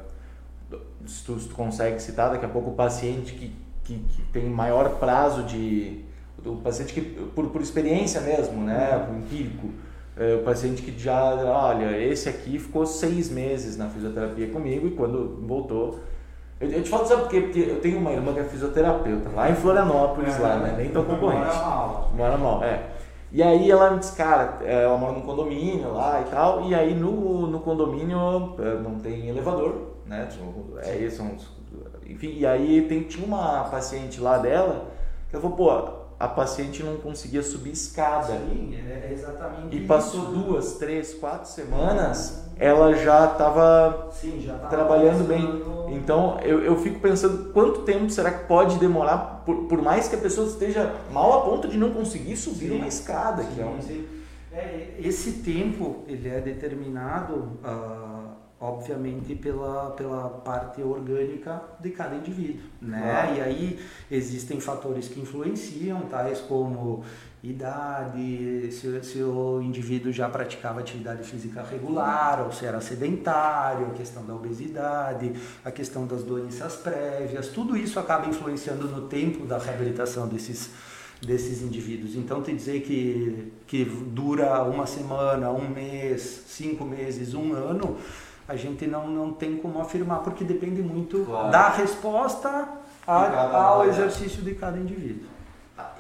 se, 1.07 1.25
tu, 1.25 1.39
se 1.39 1.49
tu 1.49 1.55
consegue 1.55 2.01
citar, 2.01 2.31
daqui 2.31 2.47
a 2.47 2.49
pouco 2.49 2.71
o 2.71 2.75
paciente 2.75 3.35
que, 3.35 3.55
que, 3.85 3.99
que 3.99 4.23
tem 4.33 4.47
maior 4.47 4.99
prazo 4.99 5.43
de, 5.45 6.05
o 6.45 6.57
paciente 6.57 6.95
que, 6.95 7.03
por, 7.03 7.49
por 7.51 7.61
experiência 7.61 8.21
mesmo, 8.23 8.63
né? 8.63 8.99
Por 9.07 9.17
empírico, 9.17 9.67
uh, 9.67 10.41
o 10.41 10.45
paciente 10.45 10.81
que 10.81 10.99
já, 10.99 11.35
olha, 11.35 12.01
esse 12.01 12.27
aqui 12.27 12.59
ficou 12.59 12.87
seis 12.87 13.31
meses 13.31 13.77
na 13.77 13.91
fisioterapia 13.91 14.49
comigo 14.49 14.89
e 14.89 14.93
quando 14.93 15.43
voltou 15.47 16.01
eu, 16.61 16.71
eu 16.71 16.83
te 16.83 16.89
falo, 16.89 17.07
sabe 17.07 17.23
por 17.23 17.31
quê? 17.31 17.41
Porque 17.41 17.61
eu 17.61 17.81
tenho 17.81 17.99
uma 17.99 18.13
irmã 18.13 18.33
que 18.33 18.41
é 18.41 18.45
fisioterapeuta, 18.45 19.29
lá 19.35 19.51
em 19.51 19.55
Florianópolis, 19.55 20.37
é, 20.37 20.39
lá, 20.39 20.57
né? 20.57 20.75
Nem 20.77 20.91
tão 20.91 21.05
concorrente. 21.05 21.45
Mora 21.45 21.59
mal. 21.59 22.11
Mora 22.15 22.37
mal, 22.39 22.65
é. 22.65 22.83
E 23.33 23.43
aí 23.43 23.71
ela 23.71 23.91
me 23.91 23.99
disse, 23.99 24.17
cara, 24.17 24.59
é, 24.63 24.85
ela 24.85 24.97
mora 24.97 25.13
num 25.13 25.23
condomínio 25.23 25.93
lá 25.93 26.23
e 26.23 26.31
tal, 26.31 26.63
e 26.63 26.75
aí 26.75 26.95
no, 26.95 27.47
no 27.47 27.61
condomínio 27.61 28.55
é, 28.59 28.75
não 28.81 28.99
tem 28.99 29.29
elevador, 29.29 29.97
né? 30.07 30.29
É 30.83 30.97
isso, 30.97 31.23
enfim, 32.07 32.35
e 32.39 32.47
aí 32.47 32.83
tem, 32.89 33.03
tinha 33.03 33.27
uma 33.27 33.65
paciente 33.65 34.21
lá 34.21 34.39
dela 34.39 34.87
que 35.29 35.37
ela 35.37 35.43
falou, 35.43 35.57
pô, 35.57 36.06
a 36.19 36.27
paciente 36.27 36.83
não 36.83 36.97
conseguia 36.97 37.43
subir 37.43 37.73
escada. 37.73 38.39
Sim, 38.39 38.75
é 38.75 39.11
exatamente 39.13 39.77
E 39.77 39.87
passou 39.87 40.23
isso. 40.23 40.33
duas, 40.33 40.73
três, 40.75 41.15
quatro 41.15 41.49
semanas, 41.51 42.49
ela 42.57 42.95
já 42.95 43.33
estava 43.33 44.11
trabalhando 44.71 45.27
bem. 45.27 45.97
Então 45.97 46.39
eu, 46.41 46.63
eu 46.63 46.77
fico 46.79 47.01
pensando 47.01 47.53
quanto 47.53 47.83
tempo 47.83 48.09
será 48.11 48.31
que 48.31 48.47
pode 48.47 48.79
demorar, 48.79 49.43
por, 49.45 49.65
por 49.67 49.83
mais 49.83 50.09
que 50.09 50.17
a 50.17 50.19
pessoa 50.19 50.47
esteja 50.47 50.95
mal 51.13 51.33
a 51.35 51.41
ponto 51.43 51.69
de 51.69 51.77
não 51.77 51.93
conseguir 51.93 52.37
subir 52.37 52.71
sim, 52.71 52.77
uma 52.77 52.87
escada. 52.87 53.43
Sim, 53.43 53.49
que 53.55 53.61
é, 53.61 53.65
um... 53.65 53.79
é, 54.53 54.95
esse 55.01 55.33
tempo 55.43 56.05
ele 56.09 56.29
é 56.29 56.41
determinado. 56.41 57.59
Uh, 57.63 58.06
obviamente 58.59 59.35
pela, 59.35 59.91
pela 59.91 60.29
parte 60.29 60.81
orgânica 60.83 61.63
de 61.79 61.91
cada 61.91 62.17
indivíduo, 62.17 62.63
né? 62.81 63.35
E 63.37 63.41
aí 63.41 63.79
existem 64.11 64.61
fatores 64.61 65.09
que 65.09 65.21
influenciam, 65.21 66.03
tais 66.03 66.41
como 66.41 67.05
idade, 67.43 68.73
se, 68.73 69.03
se 69.05 69.23
o 69.23 69.61
indivíduo 69.61 70.11
já 70.11 70.29
praticava 70.29 70.81
atividade 70.81 71.23
física 71.23 71.63
regular 71.63 72.45
ou 72.45 72.51
se 72.51 72.65
era 72.65 72.81
sedentário, 72.81 73.89
a 73.89 73.91
questão 73.91 74.25
da 74.25 74.35
obesidade, 74.35 75.33
a 75.63 75.71
questão 75.71 76.07
das 76.07 76.23
doenças 76.23 76.77
prévias, 76.77 77.49
tudo 77.49 77.77
isso 77.77 78.01
acaba 78.01 78.27
influenciando 78.27 78.89
no 78.89 79.07
tempo 79.07 79.45
da 79.45 79.59
reabilitação 79.59 80.27
desses 80.27 80.71
desses 81.21 81.63
indivíduos. 81.63 82.15
Então, 82.15 82.43
te 82.43 82.53
dizer 82.53 82.83
que, 82.83 83.53
que 83.67 83.85
dura 83.85 84.63
uma 84.65 84.87
semana, 84.87 85.51
um 85.51 85.67
mês, 85.67 86.45
cinco 86.47 86.85
meses, 86.85 87.33
um 87.33 87.55
ano, 87.55 87.97
a 88.49 88.55
gente 88.57 88.87
não, 88.87 89.09
não 89.09 89.33
tem 89.33 89.57
como 89.57 89.81
afirmar, 89.81 90.21
porque 90.21 90.45
depende 90.45 90.81
muito 90.81 91.25
claro. 91.25 91.51
da 91.51 91.69
resposta 91.71 92.69
a, 93.07 93.57
ao 93.57 93.85
exercício 93.87 94.43
de 94.43 94.55
cada 94.55 94.79
indivíduo. 94.79 95.29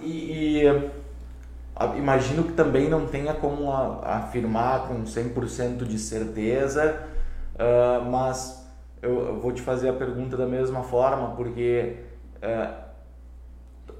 E, 0.00 0.62
e 0.62 0.90
imagino 1.96 2.44
que 2.44 2.52
também 2.52 2.88
não 2.88 3.06
tenha 3.06 3.34
como 3.34 3.70
a, 3.70 4.16
afirmar 4.18 4.88
com 4.88 5.02
100% 5.02 5.84
de 5.84 5.98
certeza, 5.98 7.06
uh, 7.54 8.04
mas 8.10 8.66
eu, 9.02 9.26
eu, 9.26 9.40
vou 9.40 9.52
te 9.52 9.60
fazer 9.60 9.88
a 9.88 9.92
pergunta 9.92 10.36
da 10.36 10.46
mesma 10.46 10.82
forma, 10.82 11.34
porque 11.36 11.96
uh, 12.36 12.86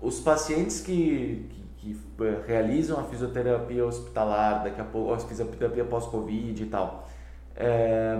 os 0.00 0.20
pacientes 0.20 0.80
que, 0.80 1.48
que, 1.78 1.94
que, 1.94 2.00
realizam 2.46 2.98
a 2.98 3.02
fisioterapia 3.04 3.84
hospitalar, 3.84 4.64
daqui 4.64 4.80
a 4.80 4.84
pouco, 4.84 5.12
a 5.12 5.18
fisioterapia 5.18 5.84
pós-Covid 5.84 6.62
e 6.62 6.66
tal, 6.66 7.08
é, 7.56 8.18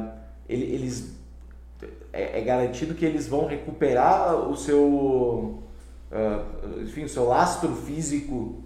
eles 0.49 1.14
é, 2.12 2.38
é, 2.38 2.40
garantido 2.43 2.95
que 2.95 3.05
eles 3.05 3.28
vão 3.28 3.47
recuperar 3.47 4.35
o 4.49 4.57
seu 4.57 5.62
uh, 6.11 6.81
enfim 6.83 7.05
o 7.05 7.09
seu 7.09 7.25
lastro 7.25 7.75
físico. 7.75 8.62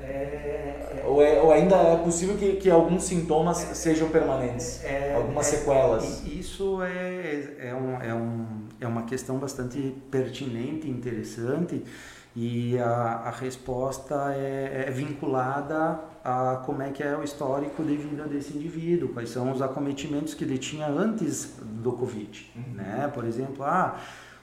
É, 0.00 0.02
é, 0.04 1.04
ou, 1.06 1.22
é, 1.22 1.40
ou, 1.40 1.52
ainda 1.52 1.76
é 1.76 1.96
possível 1.98 2.36
que, 2.36 2.54
que 2.54 2.68
alguns 2.68 3.04
sintomas 3.04 3.62
é, 3.62 3.74
sejam 3.74 4.08
permanentes 4.08 4.82
é, 4.82 5.14
algumas 5.14 5.46
sequelas? 5.46 6.24
isso 6.26 6.82
é, 6.82 7.68
é, 7.68 7.74
um, 7.74 8.02
é, 8.02 8.12
um, 8.12 8.46
é 8.80 8.86
uma 8.86 9.04
questão 9.04 9.38
bastante 9.38 9.94
pertinente 10.10 10.90
interessante 10.90 11.84
e 12.34 12.78
a, 12.78 13.22
a 13.26 13.30
resposta 13.30 14.32
é, 14.34 14.86
é, 14.86 14.90
vinculada 14.90 16.00
a 16.24 16.62
como 16.64 16.82
é 16.82 16.90
que 16.90 17.02
é 17.02 17.16
o 17.16 17.22
histórico 17.22 17.82
de 17.82 17.96
vida 17.96 18.24
desse 18.24 18.56
indivíduo, 18.56 19.10
quais 19.10 19.28
são 19.30 19.50
os 19.52 19.60
acometimentos 19.60 20.32
que 20.32 20.44
ele 20.44 20.56
tinha 20.56 20.86
antes 20.86 21.58
do 21.60 21.92
Covid, 21.92 22.52
uhum. 22.56 22.74
né? 22.74 23.10
Por 23.12 23.24
exemplo, 23.24 23.64
ah, 23.64 23.96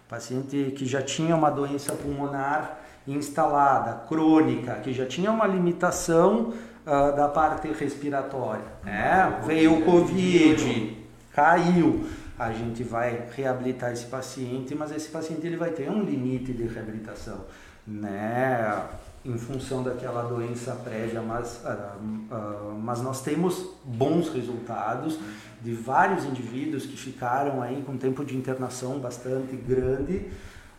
paciente 0.07 0.73
que 0.77 0.85
já 0.85 1.01
tinha 1.01 1.35
uma 1.35 1.49
doença 1.49 1.93
pulmonar 1.93 2.79
instalada, 3.07 4.05
crônica, 4.07 4.75
que 4.75 4.93
já 4.93 5.05
tinha 5.05 5.31
uma 5.31 5.47
limitação 5.47 6.53
uh, 6.85 7.15
da 7.15 7.27
parte 7.27 7.71
respiratória, 7.71 8.65
né? 8.83 9.39
Veio 9.45 9.79
o 9.79 9.85
Covid, 9.85 10.97
caiu, 11.33 12.05
a 12.37 12.51
gente 12.51 12.83
vai 12.83 13.29
reabilitar 13.35 13.93
esse 13.93 14.05
paciente, 14.05 14.75
mas 14.75 14.91
esse 14.91 15.09
paciente 15.09 15.47
ele 15.47 15.57
vai 15.57 15.71
ter 15.71 15.89
um 15.89 16.03
limite 16.03 16.53
de 16.53 16.67
reabilitação 16.67 17.45
né, 17.89 18.87
em 19.25 19.37
função 19.37 19.83
daquela 19.83 20.21
doença 20.23 20.73
prévia, 20.75 21.21
mas, 21.21 21.61
uh, 21.65 22.33
uh, 22.33 22.79
mas 22.79 23.01
nós 23.01 23.21
temos 23.21 23.71
bons 23.83 24.29
resultados 24.29 25.19
de 25.61 25.73
vários 25.73 26.23
indivíduos 26.23 26.85
que 26.85 26.95
ficaram 26.95 27.61
aí 27.61 27.83
com 27.85 27.97
tempo 27.97 28.23
de 28.23 28.37
internação 28.37 28.99
bastante 28.99 29.55
grande, 29.55 30.27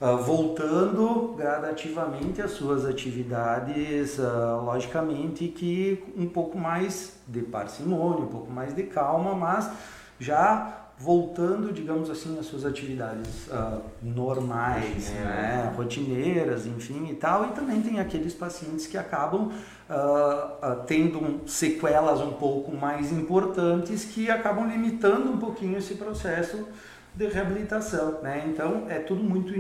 uh, 0.00 0.16
voltando 0.18 1.34
gradativamente 1.36 2.40
às 2.40 2.52
suas 2.52 2.86
atividades, 2.86 4.18
logicamente 4.64 5.48
que 5.48 6.02
um 6.16 6.26
pouco 6.26 6.56
mais 6.56 7.18
de 7.26 7.42
parcimônia, 7.42 8.24
um 8.24 8.28
pouco 8.28 8.50
mais 8.50 8.74
de 8.74 8.84
calma, 8.84 9.34
mas 9.34 9.70
já 10.18 10.89
voltando, 11.00 11.72
digamos 11.72 12.10
assim, 12.10 12.38
às 12.38 12.44
suas 12.44 12.66
atividades 12.66 13.48
uh, 13.48 13.80
normais, 14.02 15.08
Rotineira. 15.08 15.30
né? 15.30 15.72
rotineiras, 15.74 16.66
enfim 16.66 17.08
e 17.10 17.14
tal. 17.14 17.46
E 17.46 17.52
também 17.52 17.80
tem 17.80 17.98
aqueles 17.98 18.34
pacientes 18.34 18.86
que 18.86 18.98
acabam 18.98 19.46
uh, 19.46 19.48
uh, 19.48 20.84
tendo 20.86 21.40
sequelas 21.48 22.20
um 22.20 22.32
pouco 22.32 22.76
mais 22.76 23.10
importantes 23.10 24.04
que 24.04 24.30
acabam 24.30 24.68
limitando 24.68 25.32
um 25.32 25.38
pouquinho 25.38 25.78
esse 25.78 25.94
processo 25.94 26.68
de 27.14 27.26
reabilitação, 27.28 28.20
né? 28.22 28.44
Então 28.46 28.84
é 28.88 28.98
tudo 29.00 29.20
muito 29.20 29.52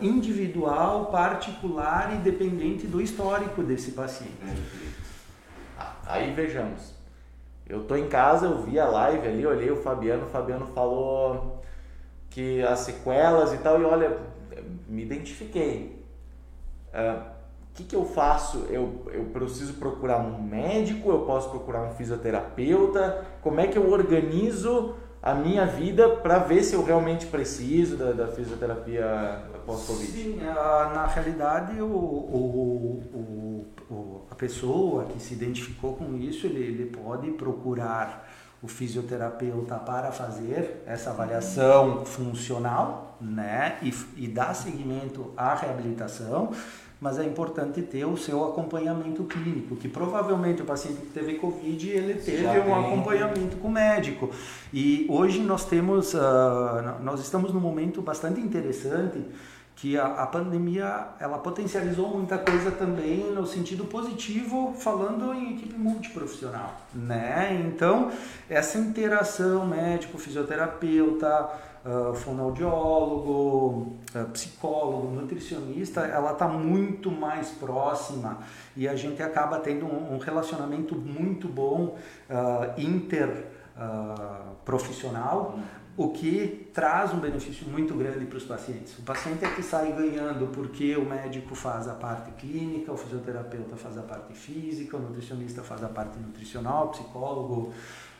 individual, 0.00 1.06
particular 1.06 2.14
e 2.14 2.18
dependente 2.18 2.86
do 2.86 3.02
histórico 3.02 3.62
desse 3.62 3.90
paciente. 3.90 4.32
Aí 6.06 6.32
vejamos, 6.32 6.94
eu 7.68 7.84
tô 7.84 7.96
em 7.96 8.08
casa, 8.08 8.46
eu 8.46 8.62
vi 8.62 8.78
a 8.78 8.86
live 8.86 9.26
ali, 9.26 9.46
olhei 9.46 9.70
o 9.70 9.76
Fabiano, 9.76 10.26
o 10.26 10.28
Fabiano 10.28 10.66
falou 10.68 11.62
que 12.30 12.62
as 12.62 12.80
sequelas 12.80 13.52
e 13.52 13.58
tal, 13.58 13.80
e 13.80 13.84
olha, 13.84 14.18
me 14.88 15.02
identifiquei. 15.02 16.02
O 16.92 16.98
uh, 16.98 17.22
que, 17.74 17.84
que 17.84 17.94
eu 17.94 18.04
faço? 18.04 18.66
Eu, 18.70 19.06
eu 19.12 19.26
preciso 19.26 19.74
procurar 19.74 20.18
um 20.18 20.42
médico, 20.42 21.10
eu 21.10 21.20
posso 21.20 21.50
procurar 21.50 21.82
um 21.82 21.92
fisioterapeuta? 21.92 23.24
Como 23.42 23.60
é 23.60 23.66
que 23.66 23.76
eu 23.76 23.90
organizo 23.90 24.94
a 25.22 25.34
minha 25.34 25.66
vida 25.66 26.08
para 26.08 26.38
ver 26.38 26.62
se 26.62 26.74
eu 26.74 26.84
realmente 26.84 27.26
preciso 27.26 27.96
da, 27.96 28.12
da 28.12 28.28
fisioterapia 28.28 29.42
pós-Covid? 29.66 30.12
Sim, 30.12 30.36
na 30.36 31.06
realidade 31.06 31.80
o, 31.80 31.86
o, 31.86 33.04
o, 33.90 34.22
a 34.30 34.34
pessoa 34.34 35.06
que 35.06 35.20
se 35.20 35.34
identificou 35.34 35.94
com 35.94 36.16
isso, 36.16 36.46
ele, 36.46 36.60
ele 36.60 36.86
pode 36.86 37.30
procurar 37.32 38.28
o 38.62 38.66
fisioterapeuta 38.66 39.76
para 39.76 40.10
fazer 40.10 40.82
essa 40.86 41.10
avaliação 41.10 42.04
funcional 42.04 43.16
né, 43.20 43.78
e, 43.82 43.94
e 44.16 44.26
dar 44.26 44.54
seguimento 44.54 45.32
à 45.36 45.54
reabilitação 45.54 46.50
mas 47.00 47.18
é 47.18 47.24
importante 47.24 47.80
ter 47.82 48.04
o 48.04 48.16
seu 48.16 48.44
acompanhamento 48.44 49.22
clínico, 49.24 49.76
que 49.76 49.88
provavelmente 49.88 50.62
o 50.62 50.64
paciente 50.64 51.00
que 51.00 51.06
teve 51.06 51.34
Covid, 51.34 51.88
ele 51.88 52.14
teve 52.14 52.42
Já 52.42 52.50
um 52.52 52.64
tem. 52.64 52.72
acompanhamento 52.72 53.56
com 53.56 53.68
o 53.68 53.70
médico. 53.70 54.30
E 54.72 55.06
hoje 55.08 55.40
nós 55.40 55.64
temos, 55.64 56.14
uh, 56.14 56.18
nós 57.02 57.20
estamos 57.20 57.52
num 57.52 57.60
momento 57.60 58.02
bastante 58.02 58.40
interessante, 58.40 59.24
que 59.76 59.96
a, 59.96 60.06
a, 60.06 60.26
pandemia 60.26 61.06
ela 61.20 61.38
potencializou 61.38 62.08
muita 62.08 62.36
coisa 62.36 62.72
também 62.72 63.30
no 63.30 63.46
sentido 63.46 63.84
positivo, 63.84 64.74
falando 64.76 65.32
em 65.32 65.54
equipe 65.54 65.78
multiprofissional, 65.78 66.80
né? 66.92 67.64
Então, 67.64 68.10
essa 68.50 68.76
interação 68.76 69.64
médico, 69.64 70.18
fisioterapeuta, 70.18 71.48
uh, 71.88 72.14
fonoaudiólogo, 72.14 73.96
uh, 74.14 74.28
psicólogo, 74.32 75.08
nutricionista, 75.08 76.02
ela 76.02 76.30
está 76.32 76.46
muito 76.46 77.10
mais 77.10 77.48
próxima 77.50 78.40
e 78.76 78.86
a 78.86 78.94
gente 78.94 79.22
acaba 79.22 79.58
tendo 79.58 79.86
um, 79.86 80.14
um 80.14 80.18
relacionamento 80.18 80.94
muito 80.94 81.48
bom 81.48 81.96
uh, 82.28 82.74
interprofissional, 82.76 85.54
uh, 85.56 85.60
o 85.96 86.10
que 86.10 86.70
traz 86.72 87.12
um 87.12 87.18
benefício 87.18 87.66
muito 87.66 87.92
grande 87.94 88.24
para 88.24 88.38
os 88.38 88.44
pacientes. 88.44 88.96
O 89.00 89.02
paciente 89.02 89.44
é 89.44 89.50
que 89.50 89.64
sai 89.64 89.90
ganhando 89.92 90.46
porque 90.52 90.96
o 90.96 91.04
médico 91.04 91.56
faz 91.56 91.88
a 91.88 91.94
parte 91.94 92.30
clínica, 92.32 92.92
o 92.92 92.96
fisioterapeuta 92.96 93.76
faz 93.76 93.98
a 93.98 94.02
parte 94.02 94.32
física, 94.32 94.96
o 94.96 95.00
nutricionista 95.00 95.64
faz 95.64 95.82
a 95.82 95.88
parte 95.88 96.16
nutricional, 96.20 96.86
o 96.86 96.90
psicólogo 96.90 97.74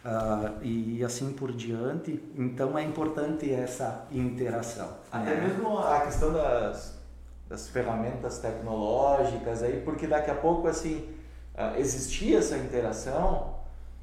Uh, 0.09 0.65
e 0.65 1.05
assim 1.05 1.33
por 1.33 1.53
diante. 1.53 2.19
Então 2.35 2.79
é 2.79 2.83
importante 2.83 3.53
essa 3.53 4.07
interação. 4.11 4.89
Até 5.13 5.35
né? 5.35 5.49
mesmo 5.49 5.79
a 5.79 6.01
questão 6.01 6.33
das, 6.33 6.99
das 7.47 7.69
ferramentas 7.69 8.39
tecnológicas 8.39 9.63
aí, 9.63 9.83
porque 9.85 10.07
daqui 10.07 10.31
a 10.31 10.35
pouco 10.35 10.67
assim 10.67 11.11
uh, 11.55 11.79
existia 11.79 12.39
essa 12.39 12.57
interação, 12.57 13.48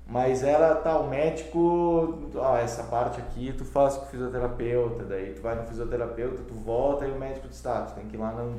mas 0.07 0.43
era 0.43 0.75
tá 0.75 0.99
o 0.99 1.09
médico 1.09 2.29
ó, 2.35 2.57
essa 2.57 2.83
parte 2.83 3.19
aqui 3.19 3.51
tu 3.57 3.65
faz 3.65 3.95
com 3.97 4.05
o 4.05 4.07
fisioterapeuta 4.07 5.03
daí 5.03 5.33
tu 5.33 5.41
vai 5.41 5.55
no 5.55 5.63
fisioterapeuta 5.63 6.43
tu 6.47 6.53
volta 6.53 7.07
e 7.07 7.11
o 7.11 7.19
médico 7.19 7.47
diz 7.47 7.59
tá 7.59 7.81
tu 7.81 7.95
tem 7.95 8.05
que 8.05 8.15
ir 8.15 8.19
lá 8.19 8.31
no 8.31 8.55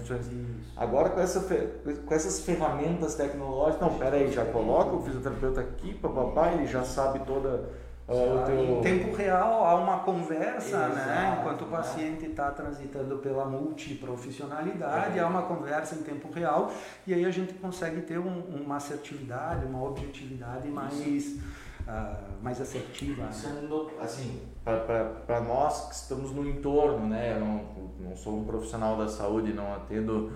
agora 0.76 1.10
com 1.10 1.20
essa 1.20 1.40
com 1.40 2.14
essas 2.14 2.40
ferramentas 2.40 3.14
tecnológicas 3.14 3.80
não 3.80 3.96
pera 3.96 4.16
aí 4.16 4.32
já 4.32 4.44
coloca 4.44 4.96
o 4.96 5.02
fisioterapeuta 5.02 5.60
aqui 5.60 5.94
papapá 5.94 6.52
ele 6.52 6.66
já 6.66 6.82
sabe 6.82 7.20
toda 7.20 7.64
Teu... 8.06 8.78
Em 8.78 8.80
tempo 8.82 9.16
real 9.16 9.64
há 9.64 9.74
uma 9.74 9.98
conversa, 9.98 10.78
né? 10.78 10.92
Exato, 10.92 11.08
né? 11.08 11.38
Enquanto 11.40 11.62
o 11.62 11.66
paciente 11.66 12.26
está 12.26 12.52
transitando 12.52 13.18
pela 13.18 13.44
multiprofissionalidade, 13.46 15.18
é. 15.18 15.22
há 15.22 15.26
uma 15.26 15.42
conversa 15.42 15.96
em 15.96 16.02
tempo 16.02 16.30
real 16.30 16.72
e 17.04 17.12
aí 17.12 17.24
a 17.24 17.30
gente 17.32 17.54
consegue 17.54 18.02
ter 18.02 18.18
um, 18.18 18.42
uma 18.64 18.76
assertividade, 18.76 19.66
uma 19.66 19.82
objetividade 19.82 20.68
mais, 20.68 21.40
uh, 21.80 22.40
mais 22.40 22.60
assertiva. 22.60 23.24
Né? 23.24 23.32
Sendo, 23.32 23.90
assim, 24.00 24.40
para 24.64 25.40
nós 25.40 25.88
que 25.88 25.94
estamos 25.96 26.30
no 26.30 26.48
entorno, 26.48 27.08
né? 27.08 27.34
Eu 27.34 27.40
não, 27.40 27.64
não 28.08 28.16
sou 28.16 28.38
um 28.38 28.44
profissional 28.44 28.96
da 28.96 29.08
saúde, 29.08 29.52
não 29.52 29.74
atendo 29.74 30.30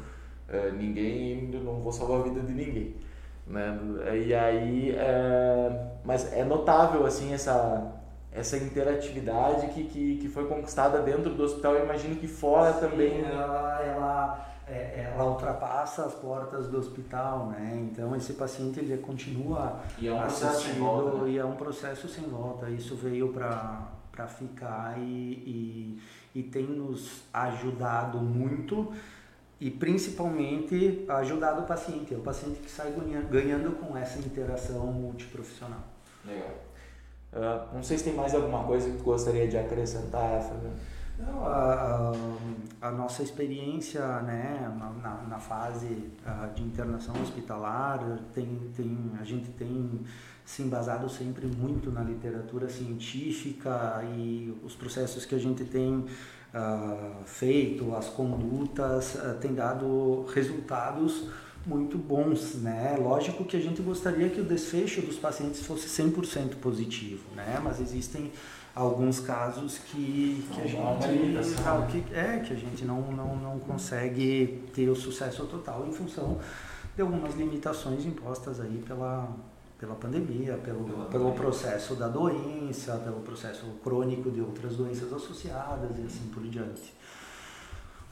uh, 0.49 0.73
ninguém 0.77 1.45
e 1.45 1.57
não 1.65 1.81
vou 1.81 1.93
salvar 1.93 2.19
a 2.19 2.23
vida 2.25 2.41
de 2.41 2.53
ninguém. 2.53 2.97
Né? 3.51 3.79
E 4.27 4.33
aí, 4.33 4.95
é, 4.97 5.87
mas 6.05 6.33
é 6.33 6.45
notável 6.45 7.05
assim 7.05 7.35
essa 7.35 7.97
essa 8.33 8.57
interatividade 8.57 9.67
que, 9.69 9.85
que, 9.85 10.17
que 10.19 10.29
foi 10.29 10.47
conquistada 10.47 11.01
dentro 11.03 11.35
do 11.35 11.43
hospital. 11.43 11.75
Eu 11.75 11.85
imagino 11.85 12.15
que 12.15 12.29
fora 12.29 12.73
Sim, 12.75 12.81
também. 12.81 13.25
Ela, 13.25 13.83
ela, 13.83 14.49
é, 14.69 15.11
ela 15.13 15.25
ultrapassa 15.25 16.05
as 16.05 16.15
portas 16.15 16.69
do 16.69 16.79
hospital, 16.79 17.47
né? 17.47 17.89
Então 17.91 18.15
esse 18.15 18.35
paciente 18.35 18.79
ele 18.79 18.97
continua 18.99 19.81
e 19.99 20.07
é 20.07 20.15
um 20.15 20.21
processo 20.21 20.63
sem 20.63 20.75
volta, 20.75 21.25
né? 21.25 21.31
e 21.31 21.39
é 21.39 21.45
um 21.45 21.57
processo 21.57 22.09
sem 22.09 22.25
volta. 22.29 22.71
Isso 22.71 22.95
veio 22.95 23.33
para 23.33 23.89
para 24.13 24.27
ficar 24.27 24.99
e, 24.99 26.03
e, 26.35 26.41
e 26.41 26.43
tem 26.43 26.65
nos 26.65 27.23
ajudado 27.33 28.19
muito 28.19 28.93
e 29.61 29.71
principalmente 29.71 31.05
ajudar 31.07 31.59
o 31.59 31.65
paciente, 31.65 32.15
é 32.15 32.17
o 32.17 32.23
paciente 32.23 32.61
que 32.61 32.71
sai 32.71 32.93
ganhando 33.31 33.73
com 33.79 33.97
essa 33.97 34.19
interação 34.19 34.87
multiprofissional. 34.87 35.85
Legal. 36.25 36.49
Uh, 37.33 37.75
não 37.75 37.83
sei 37.83 37.99
se 37.99 38.05
tem 38.05 38.15
mais 38.15 38.35
alguma 38.35 38.65
coisa 38.65 38.91
que 38.91 38.97
tu 38.97 39.05
gostaria 39.05 39.47
de 39.47 39.59
acrescentar, 39.59 40.43
Fernando. 40.43 40.81
Não, 41.19 41.47
a, 41.47 42.13
a, 42.81 42.89
a, 42.89 42.91
nossa 42.91 43.23
experiência 43.23 44.01
né, 44.23 44.75
na, 45.03 45.13
na 45.29 45.39
fase 45.39 46.11
uh, 46.27 46.55
de 46.55 46.63
internação 46.63 47.15
hospitalar, 47.21 48.19
tem, 48.33 48.73
tem, 48.75 49.13
a 49.21 49.25
gente 49.25 49.51
tem 49.51 50.01
se 50.47 50.63
embasado 50.63 51.09
sempre 51.11 51.47
muito 51.47 51.93
na 51.93 52.03
literatura 52.03 52.71
científica 52.71 54.03
e 54.17 54.59
os 54.65 54.75
processos 54.75 55.27
que 55.27 55.35
a 55.35 55.39
gente 55.39 55.65
tem 55.65 56.07
uh, 56.55 57.25
feito, 57.25 57.95
as 57.95 58.07
condutas, 58.07 59.15
uh, 59.15 59.35
têm 59.41 59.55
dado 59.55 60.27
resultados 60.35 61.29
muito 61.67 61.99
bons, 61.99 62.55
né? 62.57 62.97
Lógico 62.99 63.45
que 63.45 63.57
a 63.57 63.61
gente 63.61 63.83
gostaria 63.83 64.29
que 64.29 64.41
o 64.41 64.45
desfecho 64.45 65.03
dos 65.03 65.17
pacientes 65.17 65.63
fosse 65.63 65.89
100% 65.89 66.57
positivo, 66.57 67.25
né? 67.35 67.61
Mas 67.63 67.81
existem 67.81 68.33
alguns 68.75 69.21
casos 69.21 69.79
que, 69.79 70.45
que 70.53 70.61
a 70.61 70.67
gente 70.67 72.03
que, 72.03 72.15
é 72.15 72.39
que 72.39 72.53
a 72.53 72.57
gente 72.57 72.85
não, 72.85 73.03
não, 73.13 73.37
não 73.37 73.59
consegue 73.59 74.65
ter 74.73 74.89
o 74.89 74.97
sucesso 74.97 75.45
total 75.47 75.87
em 75.87 75.93
função 75.93 76.39
de 76.95 77.03
algumas 77.03 77.35
limitações 77.35 78.05
impostas 78.07 78.61
aí 78.61 78.83
pela 78.87 79.29
pela 79.81 79.95
pandemia, 79.95 80.59
pelo, 80.63 81.07
pelo 81.07 81.33
processo 81.33 81.95
da 81.95 82.07
doença, 82.07 82.99
pelo 82.99 83.21
processo 83.21 83.65
crônico 83.83 84.31
de 84.31 84.43
outras 84.43 84.77
doenças 84.77 85.11
associadas 85.11 85.99
e 85.99 86.03
assim 86.03 86.29
por 86.35 86.43
diante. 86.43 86.93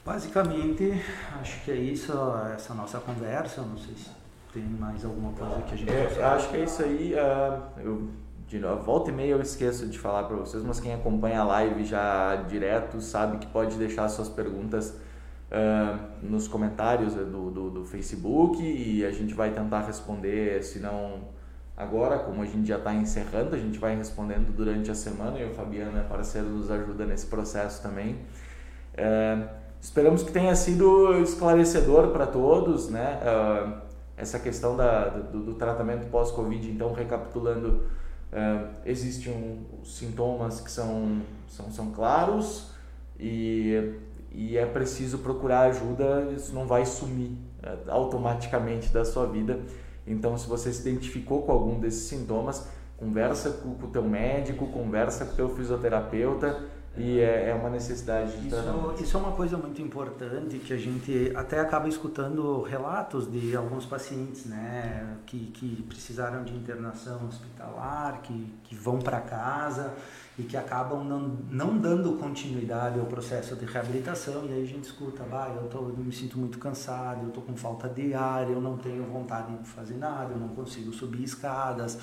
Basicamente, 0.03 0.91
acho 1.39 1.63
que 1.63 1.69
é 1.69 1.75
isso, 1.75 2.11
essa 2.55 2.73
nossa 2.73 2.99
conversa. 2.99 3.61
Não 3.61 3.77
sei 3.77 3.93
se 3.93 4.09
tem 4.51 4.63
mais 4.63 5.05
alguma 5.05 5.31
coisa 5.33 5.61
que 5.61 5.75
a 5.75 5.77
gente 5.77 5.91
é, 5.91 6.23
Acho 6.23 6.49
que 6.49 6.57
é 6.57 6.63
isso 6.63 6.81
aí. 6.81 7.13
Uh, 7.13 7.79
eu, 7.79 8.09
de 8.47 8.57
novo, 8.57 8.81
volta 8.81 9.11
e 9.11 9.13
meia 9.13 9.33
eu 9.33 9.41
esqueço 9.41 9.85
de 9.85 9.99
falar 9.99 10.23
para 10.23 10.37
vocês, 10.37 10.63
mas 10.63 10.79
quem 10.79 10.91
acompanha 10.91 11.41
a 11.41 11.43
live 11.43 11.83
já 11.85 12.35
direto 12.47 12.99
sabe 12.99 13.37
que 13.37 13.45
pode 13.45 13.77
deixar 13.77 14.09
suas 14.09 14.27
perguntas 14.27 14.89
uh, 15.51 15.99
nos 16.23 16.47
comentários 16.47 17.13
do, 17.13 17.51
do, 17.51 17.69
do 17.69 17.85
Facebook 17.85 18.59
e 18.63 19.05
a 19.05 19.11
gente 19.11 19.35
vai 19.35 19.51
tentar 19.51 19.81
responder, 19.81 20.63
se 20.63 20.79
não 20.79 21.37
Agora, 21.79 22.19
como 22.19 22.41
a 22.41 22.45
gente 22.45 22.67
já 22.67 22.77
está 22.77 22.93
encerrando, 22.93 23.55
a 23.55 23.57
gente 23.57 23.79
vai 23.79 23.95
respondendo 23.95 24.53
durante 24.53 24.91
a 24.91 24.93
semana 24.93 25.39
e 25.39 25.45
o 25.45 25.53
Fabiano 25.53 25.97
é 25.97 26.01
parceiro, 26.01 26.49
nos 26.49 26.69
ajuda 26.69 27.05
nesse 27.05 27.25
processo 27.27 27.81
também. 27.81 28.17
É, 28.97 29.47
esperamos 29.79 30.21
que 30.21 30.29
tenha 30.29 30.53
sido 30.57 31.21
esclarecedor 31.21 32.09
para 32.09 32.27
todos, 32.27 32.89
né? 32.89 33.21
É, 33.23 33.89
essa 34.17 34.37
questão 34.37 34.75
da, 34.75 35.07
do, 35.07 35.39
do 35.39 35.53
tratamento 35.53 36.09
pós-Covid. 36.09 36.69
Então, 36.69 36.91
recapitulando, 36.91 37.85
é, 38.29 38.65
existem 38.85 39.31
um, 39.31 39.85
sintomas 39.85 40.59
que 40.59 40.69
são, 40.69 41.21
são, 41.47 41.71
são 41.71 41.91
claros 41.91 42.71
e, 43.17 43.93
e 44.33 44.57
é 44.57 44.65
preciso 44.65 45.19
procurar 45.19 45.61
ajuda, 45.69 46.27
isso 46.35 46.53
não 46.53 46.67
vai 46.67 46.85
sumir 46.85 47.31
automaticamente 47.87 48.89
da 48.89 49.05
sua 49.05 49.25
vida 49.25 49.59
então, 50.09 50.37
se 50.37 50.47
você 50.47 50.73
se 50.73 50.81
identificou 50.81 51.43
com 51.43 51.51
algum 51.51 51.79
desses 51.79 52.07
sintomas, 52.07 52.67
conversa 52.97 53.51
com 53.51 53.69
o 53.69 53.89
teu 53.89 54.03
médico, 54.03 54.67
conversa 54.67 55.25
com 55.25 55.33
o 55.33 55.35
teu 55.35 55.49
fisioterapeuta 55.55 56.67
e 56.97 57.19
é, 57.19 57.49
é 57.49 57.53
uma 57.53 57.69
necessidade 57.69 58.31
de 58.31 58.47
isso, 58.47 58.49
tratamento. 58.49 59.03
Isso 59.03 59.15
é 59.15 59.19
uma 59.19 59.31
coisa 59.31 59.57
muito 59.57 59.81
importante 59.81 60.57
que 60.59 60.73
a 60.73 60.77
gente 60.77 61.31
até 61.35 61.59
acaba 61.59 61.87
escutando 61.87 62.61
relatos 62.61 63.31
de 63.31 63.55
alguns 63.55 63.85
pacientes, 63.85 64.45
né, 64.45 65.17
que, 65.25 65.47
que 65.47 65.83
precisaram 65.83 66.43
de 66.43 66.53
internação 66.53 67.27
hospitalar, 67.27 68.21
que, 68.21 68.53
que 68.63 68.75
vão 68.75 68.99
para 68.99 69.21
casa 69.21 69.93
e 70.37 70.43
que 70.43 70.55
acabam 70.55 71.03
não, 71.03 71.37
não 71.49 71.77
dando 71.77 72.13
continuidade 72.17 72.97
ao 72.99 73.05
processo 73.05 73.55
de 73.55 73.65
reabilitação 73.65 74.45
e 74.45 74.53
aí 74.53 74.63
a 74.63 74.65
gente 74.65 74.85
escuta, 74.85 75.23
bah, 75.23 75.53
eu, 75.55 75.67
tô, 75.67 75.79
eu 75.89 75.97
me 75.97 76.13
sinto 76.13 76.37
muito 76.37 76.57
cansado, 76.57 77.23
eu 77.23 77.27
estou 77.27 77.43
com 77.43 77.55
falta 77.55 77.89
de 77.89 78.13
ar, 78.13 78.49
eu 78.49 78.61
não 78.61 78.77
tenho 78.77 79.03
vontade 79.03 79.55
de 79.57 79.67
fazer 79.67 79.97
nada, 79.97 80.33
eu 80.33 80.39
não 80.39 80.49
consigo 80.49 80.93
subir 80.93 81.23
escadas, 81.23 81.97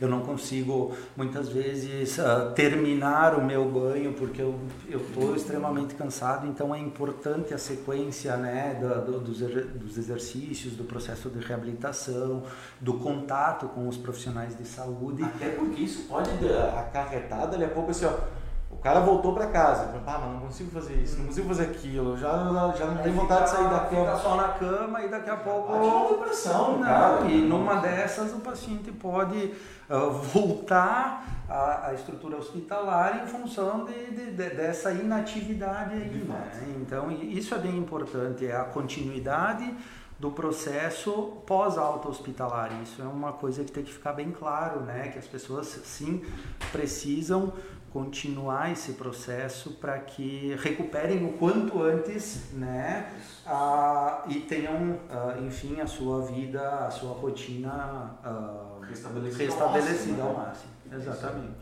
eu 0.00 0.08
não 0.08 0.20
consigo 0.20 0.96
muitas 1.16 1.48
vezes 1.48 2.18
uh, 2.18 2.52
terminar 2.54 3.34
o 3.34 3.44
meu 3.44 3.64
banho 3.64 4.12
porque 4.12 4.42
eu 4.42 4.58
estou 4.88 5.34
extremamente 5.34 5.94
cansado, 5.94 6.46
então 6.46 6.74
é 6.74 6.78
importante 6.78 7.54
a 7.54 7.58
sequência 7.58 8.36
né, 8.36 8.78
do, 8.80 9.18
do, 9.18 9.20
dos, 9.20 9.98
exercícios, 9.98 10.74
do 10.74 10.84
processo 10.84 11.28
de 11.30 11.44
reabilitação, 11.44 12.42
do 12.80 12.94
contato 12.94 13.68
com 13.68 13.88
os 13.88 13.96
profissionais 13.96 14.56
de 14.56 14.66
saúde. 14.66 15.22
Até 15.22 15.50
porque 15.50 15.82
isso 15.82 16.08
pode 16.08 16.30
acarretar 16.78 17.48
dali 17.48 17.64
a 17.64 17.68
pouco 17.68 17.90
assim, 17.90 18.06
ó, 18.06 18.43
o 18.74 18.82
cara 18.84 19.00
voltou 19.00 19.32
para 19.32 19.46
casa, 19.46 19.94
ah, 20.06 20.18
mas 20.18 20.32
não 20.32 20.40
consigo 20.40 20.70
fazer 20.70 20.94
isso, 20.94 21.18
não 21.18 21.26
consigo 21.26 21.48
fazer 21.48 21.64
aquilo, 21.64 22.16
já, 22.18 22.30
já 22.76 22.86
não 22.86 23.02
tenho 23.02 23.14
vontade 23.14 23.44
de 23.44 23.50
sair 23.50 23.70
da 23.70 23.80
cama. 23.80 24.06
Fica 24.06 24.16
só 24.18 24.36
na 24.36 24.48
cama 24.48 25.02
e 25.02 25.08
daqui 25.08 25.30
a 25.30 25.36
pouco. 25.36 25.72
Uma 25.72 26.08
depressão, 26.08 26.72
não, 26.72 26.82
cara. 26.82 27.24
E 27.26 27.40
numa 27.40 27.76
dessas 27.76 28.32
o 28.32 28.40
paciente 28.40 28.92
pode 28.92 29.54
uh, 29.88 30.10
voltar 30.10 31.24
à, 31.48 31.88
à, 31.88 31.94
estrutura 31.94 32.36
hospitalar 32.36 33.22
em 33.22 33.26
função 33.26 33.84
de, 33.86 34.10
de, 34.10 34.32
de 34.32 34.50
dessa 34.50 34.92
inatividade 34.92 35.94
aí. 35.94 36.24
Né? 36.28 36.74
Então, 36.80 37.10
isso 37.10 37.54
é 37.54 37.58
bem 37.58 37.78
importante, 37.78 38.46
é 38.46 38.56
a 38.56 38.64
continuidade 38.64 39.74
do 40.18 40.30
processo 40.30 41.42
pós-alta 41.46 42.08
hospitalar. 42.08 42.70
Isso 42.82 43.02
é 43.02 43.04
uma 43.04 43.32
coisa 43.32 43.64
que 43.64 43.72
tem 43.72 43.82
que 43.82 43.92
ficar 43.92 44.12
bem 44.12 44.30
claro, 44.30 44.80
né? 44.80 45.08
Que 45.08 45.18
as 45.18 45.26
pessoas 45.26 45.66
sim 45.84 46.22
precisam 46.70 47.52
continuar 47.94 48.72
esse 48.72 48.94
processo 48.94 49.70
para 49.80 49.96
que 50.00 50.56
recuperem 50.60 51.24
o 51.24 51.34
quanto 51.34 51.80
antes, 51.80 52.52
né? 52.52 53.08
Ah, 53.46 54.24
e 54.26 54.40
tenham, 54.40 54.98
ah, 55.08 55.36
enfim, 55.40 55.80
a 55.80 55.86
sua 55.86 56.22
vida, 56.22 56.60
a 56.60 56.90
sua 56.90 57.12
rotina 57.12 58.18
ah, 58.24 58.78
restabelecida, 58.82 59.44
restabelecida 59.44 60.22
ao 60.24 60.34
máximo. 60.34 60.40
Ao 60.40 60.46
máximo. 60.46 60.70
Né? 60.86 60.96
Exatamente. 60.96 61.54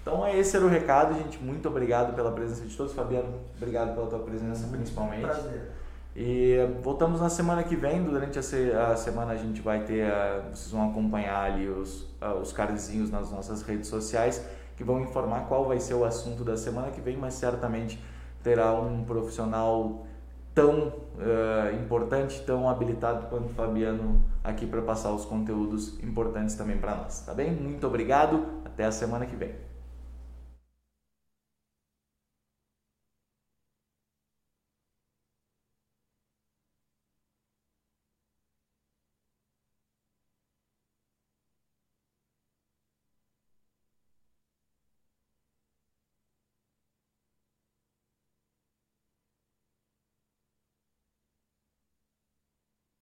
Então 0.00 0.28
esse 0.28 0.56
era 0.56 0.64
o 0.64 0.68
recado, 0.68 1.14
gente. 1.14 1.42
Muito 1.42 1.66
obrigado 1.66 2.14
pela 2.14 2.30
presença 2.30 2.64
de 2.64 2.76
todos. 2.76 2.92
Fabiano, 2.92 3.40
obrigado 3.56 3.96
pela 3.96 4.06
tua 4.06 4.20
presença 4.20 4.68
principalmente. 4.68 5.22
Prazer. 5.22 5.72
E 6.14 6.56
voltamos 6.82 7.20
na 7.20 7.28
semana 7.28 7.64
que 7.64 7.74
vem. 7.74 8.00
Durante 8.04 8.38
a, 8.38 8.94
semana 8.94 9.32
a 9.32 9.36
gente 9.36 9.60
vai 9.60 9.82
ter, 9.82 10.08
vocês 10.52 10.70
vão 10.70 10.88
acompanhar 10.88 11.50
ali 11.50 11.68
os, 11.68 12.06
os 12.40 12.52
cardzinhos 12.52 13.10
nas 13.10 13.32
nossas 13.32 13.62
redes 13.62 13.88
sociais 13.88 14.40
que 14.76 14.84
vão 14.84 15.00
informar 15.00 15.46
qual 15.48 15.66
vai 15.66 15.80
ser 15.80 15.94
o 15.94 16.04
assunto 16.04 16.44
da 16.44 16.56
semana 16.56 16.90
que 16.90 17.00
vem, 17.00 17.16
mas 17.16 17.34
certamente 17.34 18.02
terá 18.42 18.72
um 18.72 19.04
profissional 19.04 20.06
tão 20.54 20.88
uh, 20.88 21.74
importante, 21.82 22.42
tão 22.42 22.68
habilitado 22.68 23.26
quanto 23.26 23.48
Fabiano 23.54 24.20
aqui 24.42 24.66
para 24.66 24.82
passar 24.82 25.10
os 25.12 25.24
conteúdos 25.24 25.98
importantes 26.02 26.54
também 26.54 26.78
para 26.78 26.94
nós, 26.94 27.20
tá 27.20 27.34
bem? 27.34 27.50
Muito 27.50 27.86
obrigado, 27.86 28.46
até 28.64 28.84
a 28.84 28.92
semana 28.92 29.26
que 29.26 29.34
vem. 29.34 29.73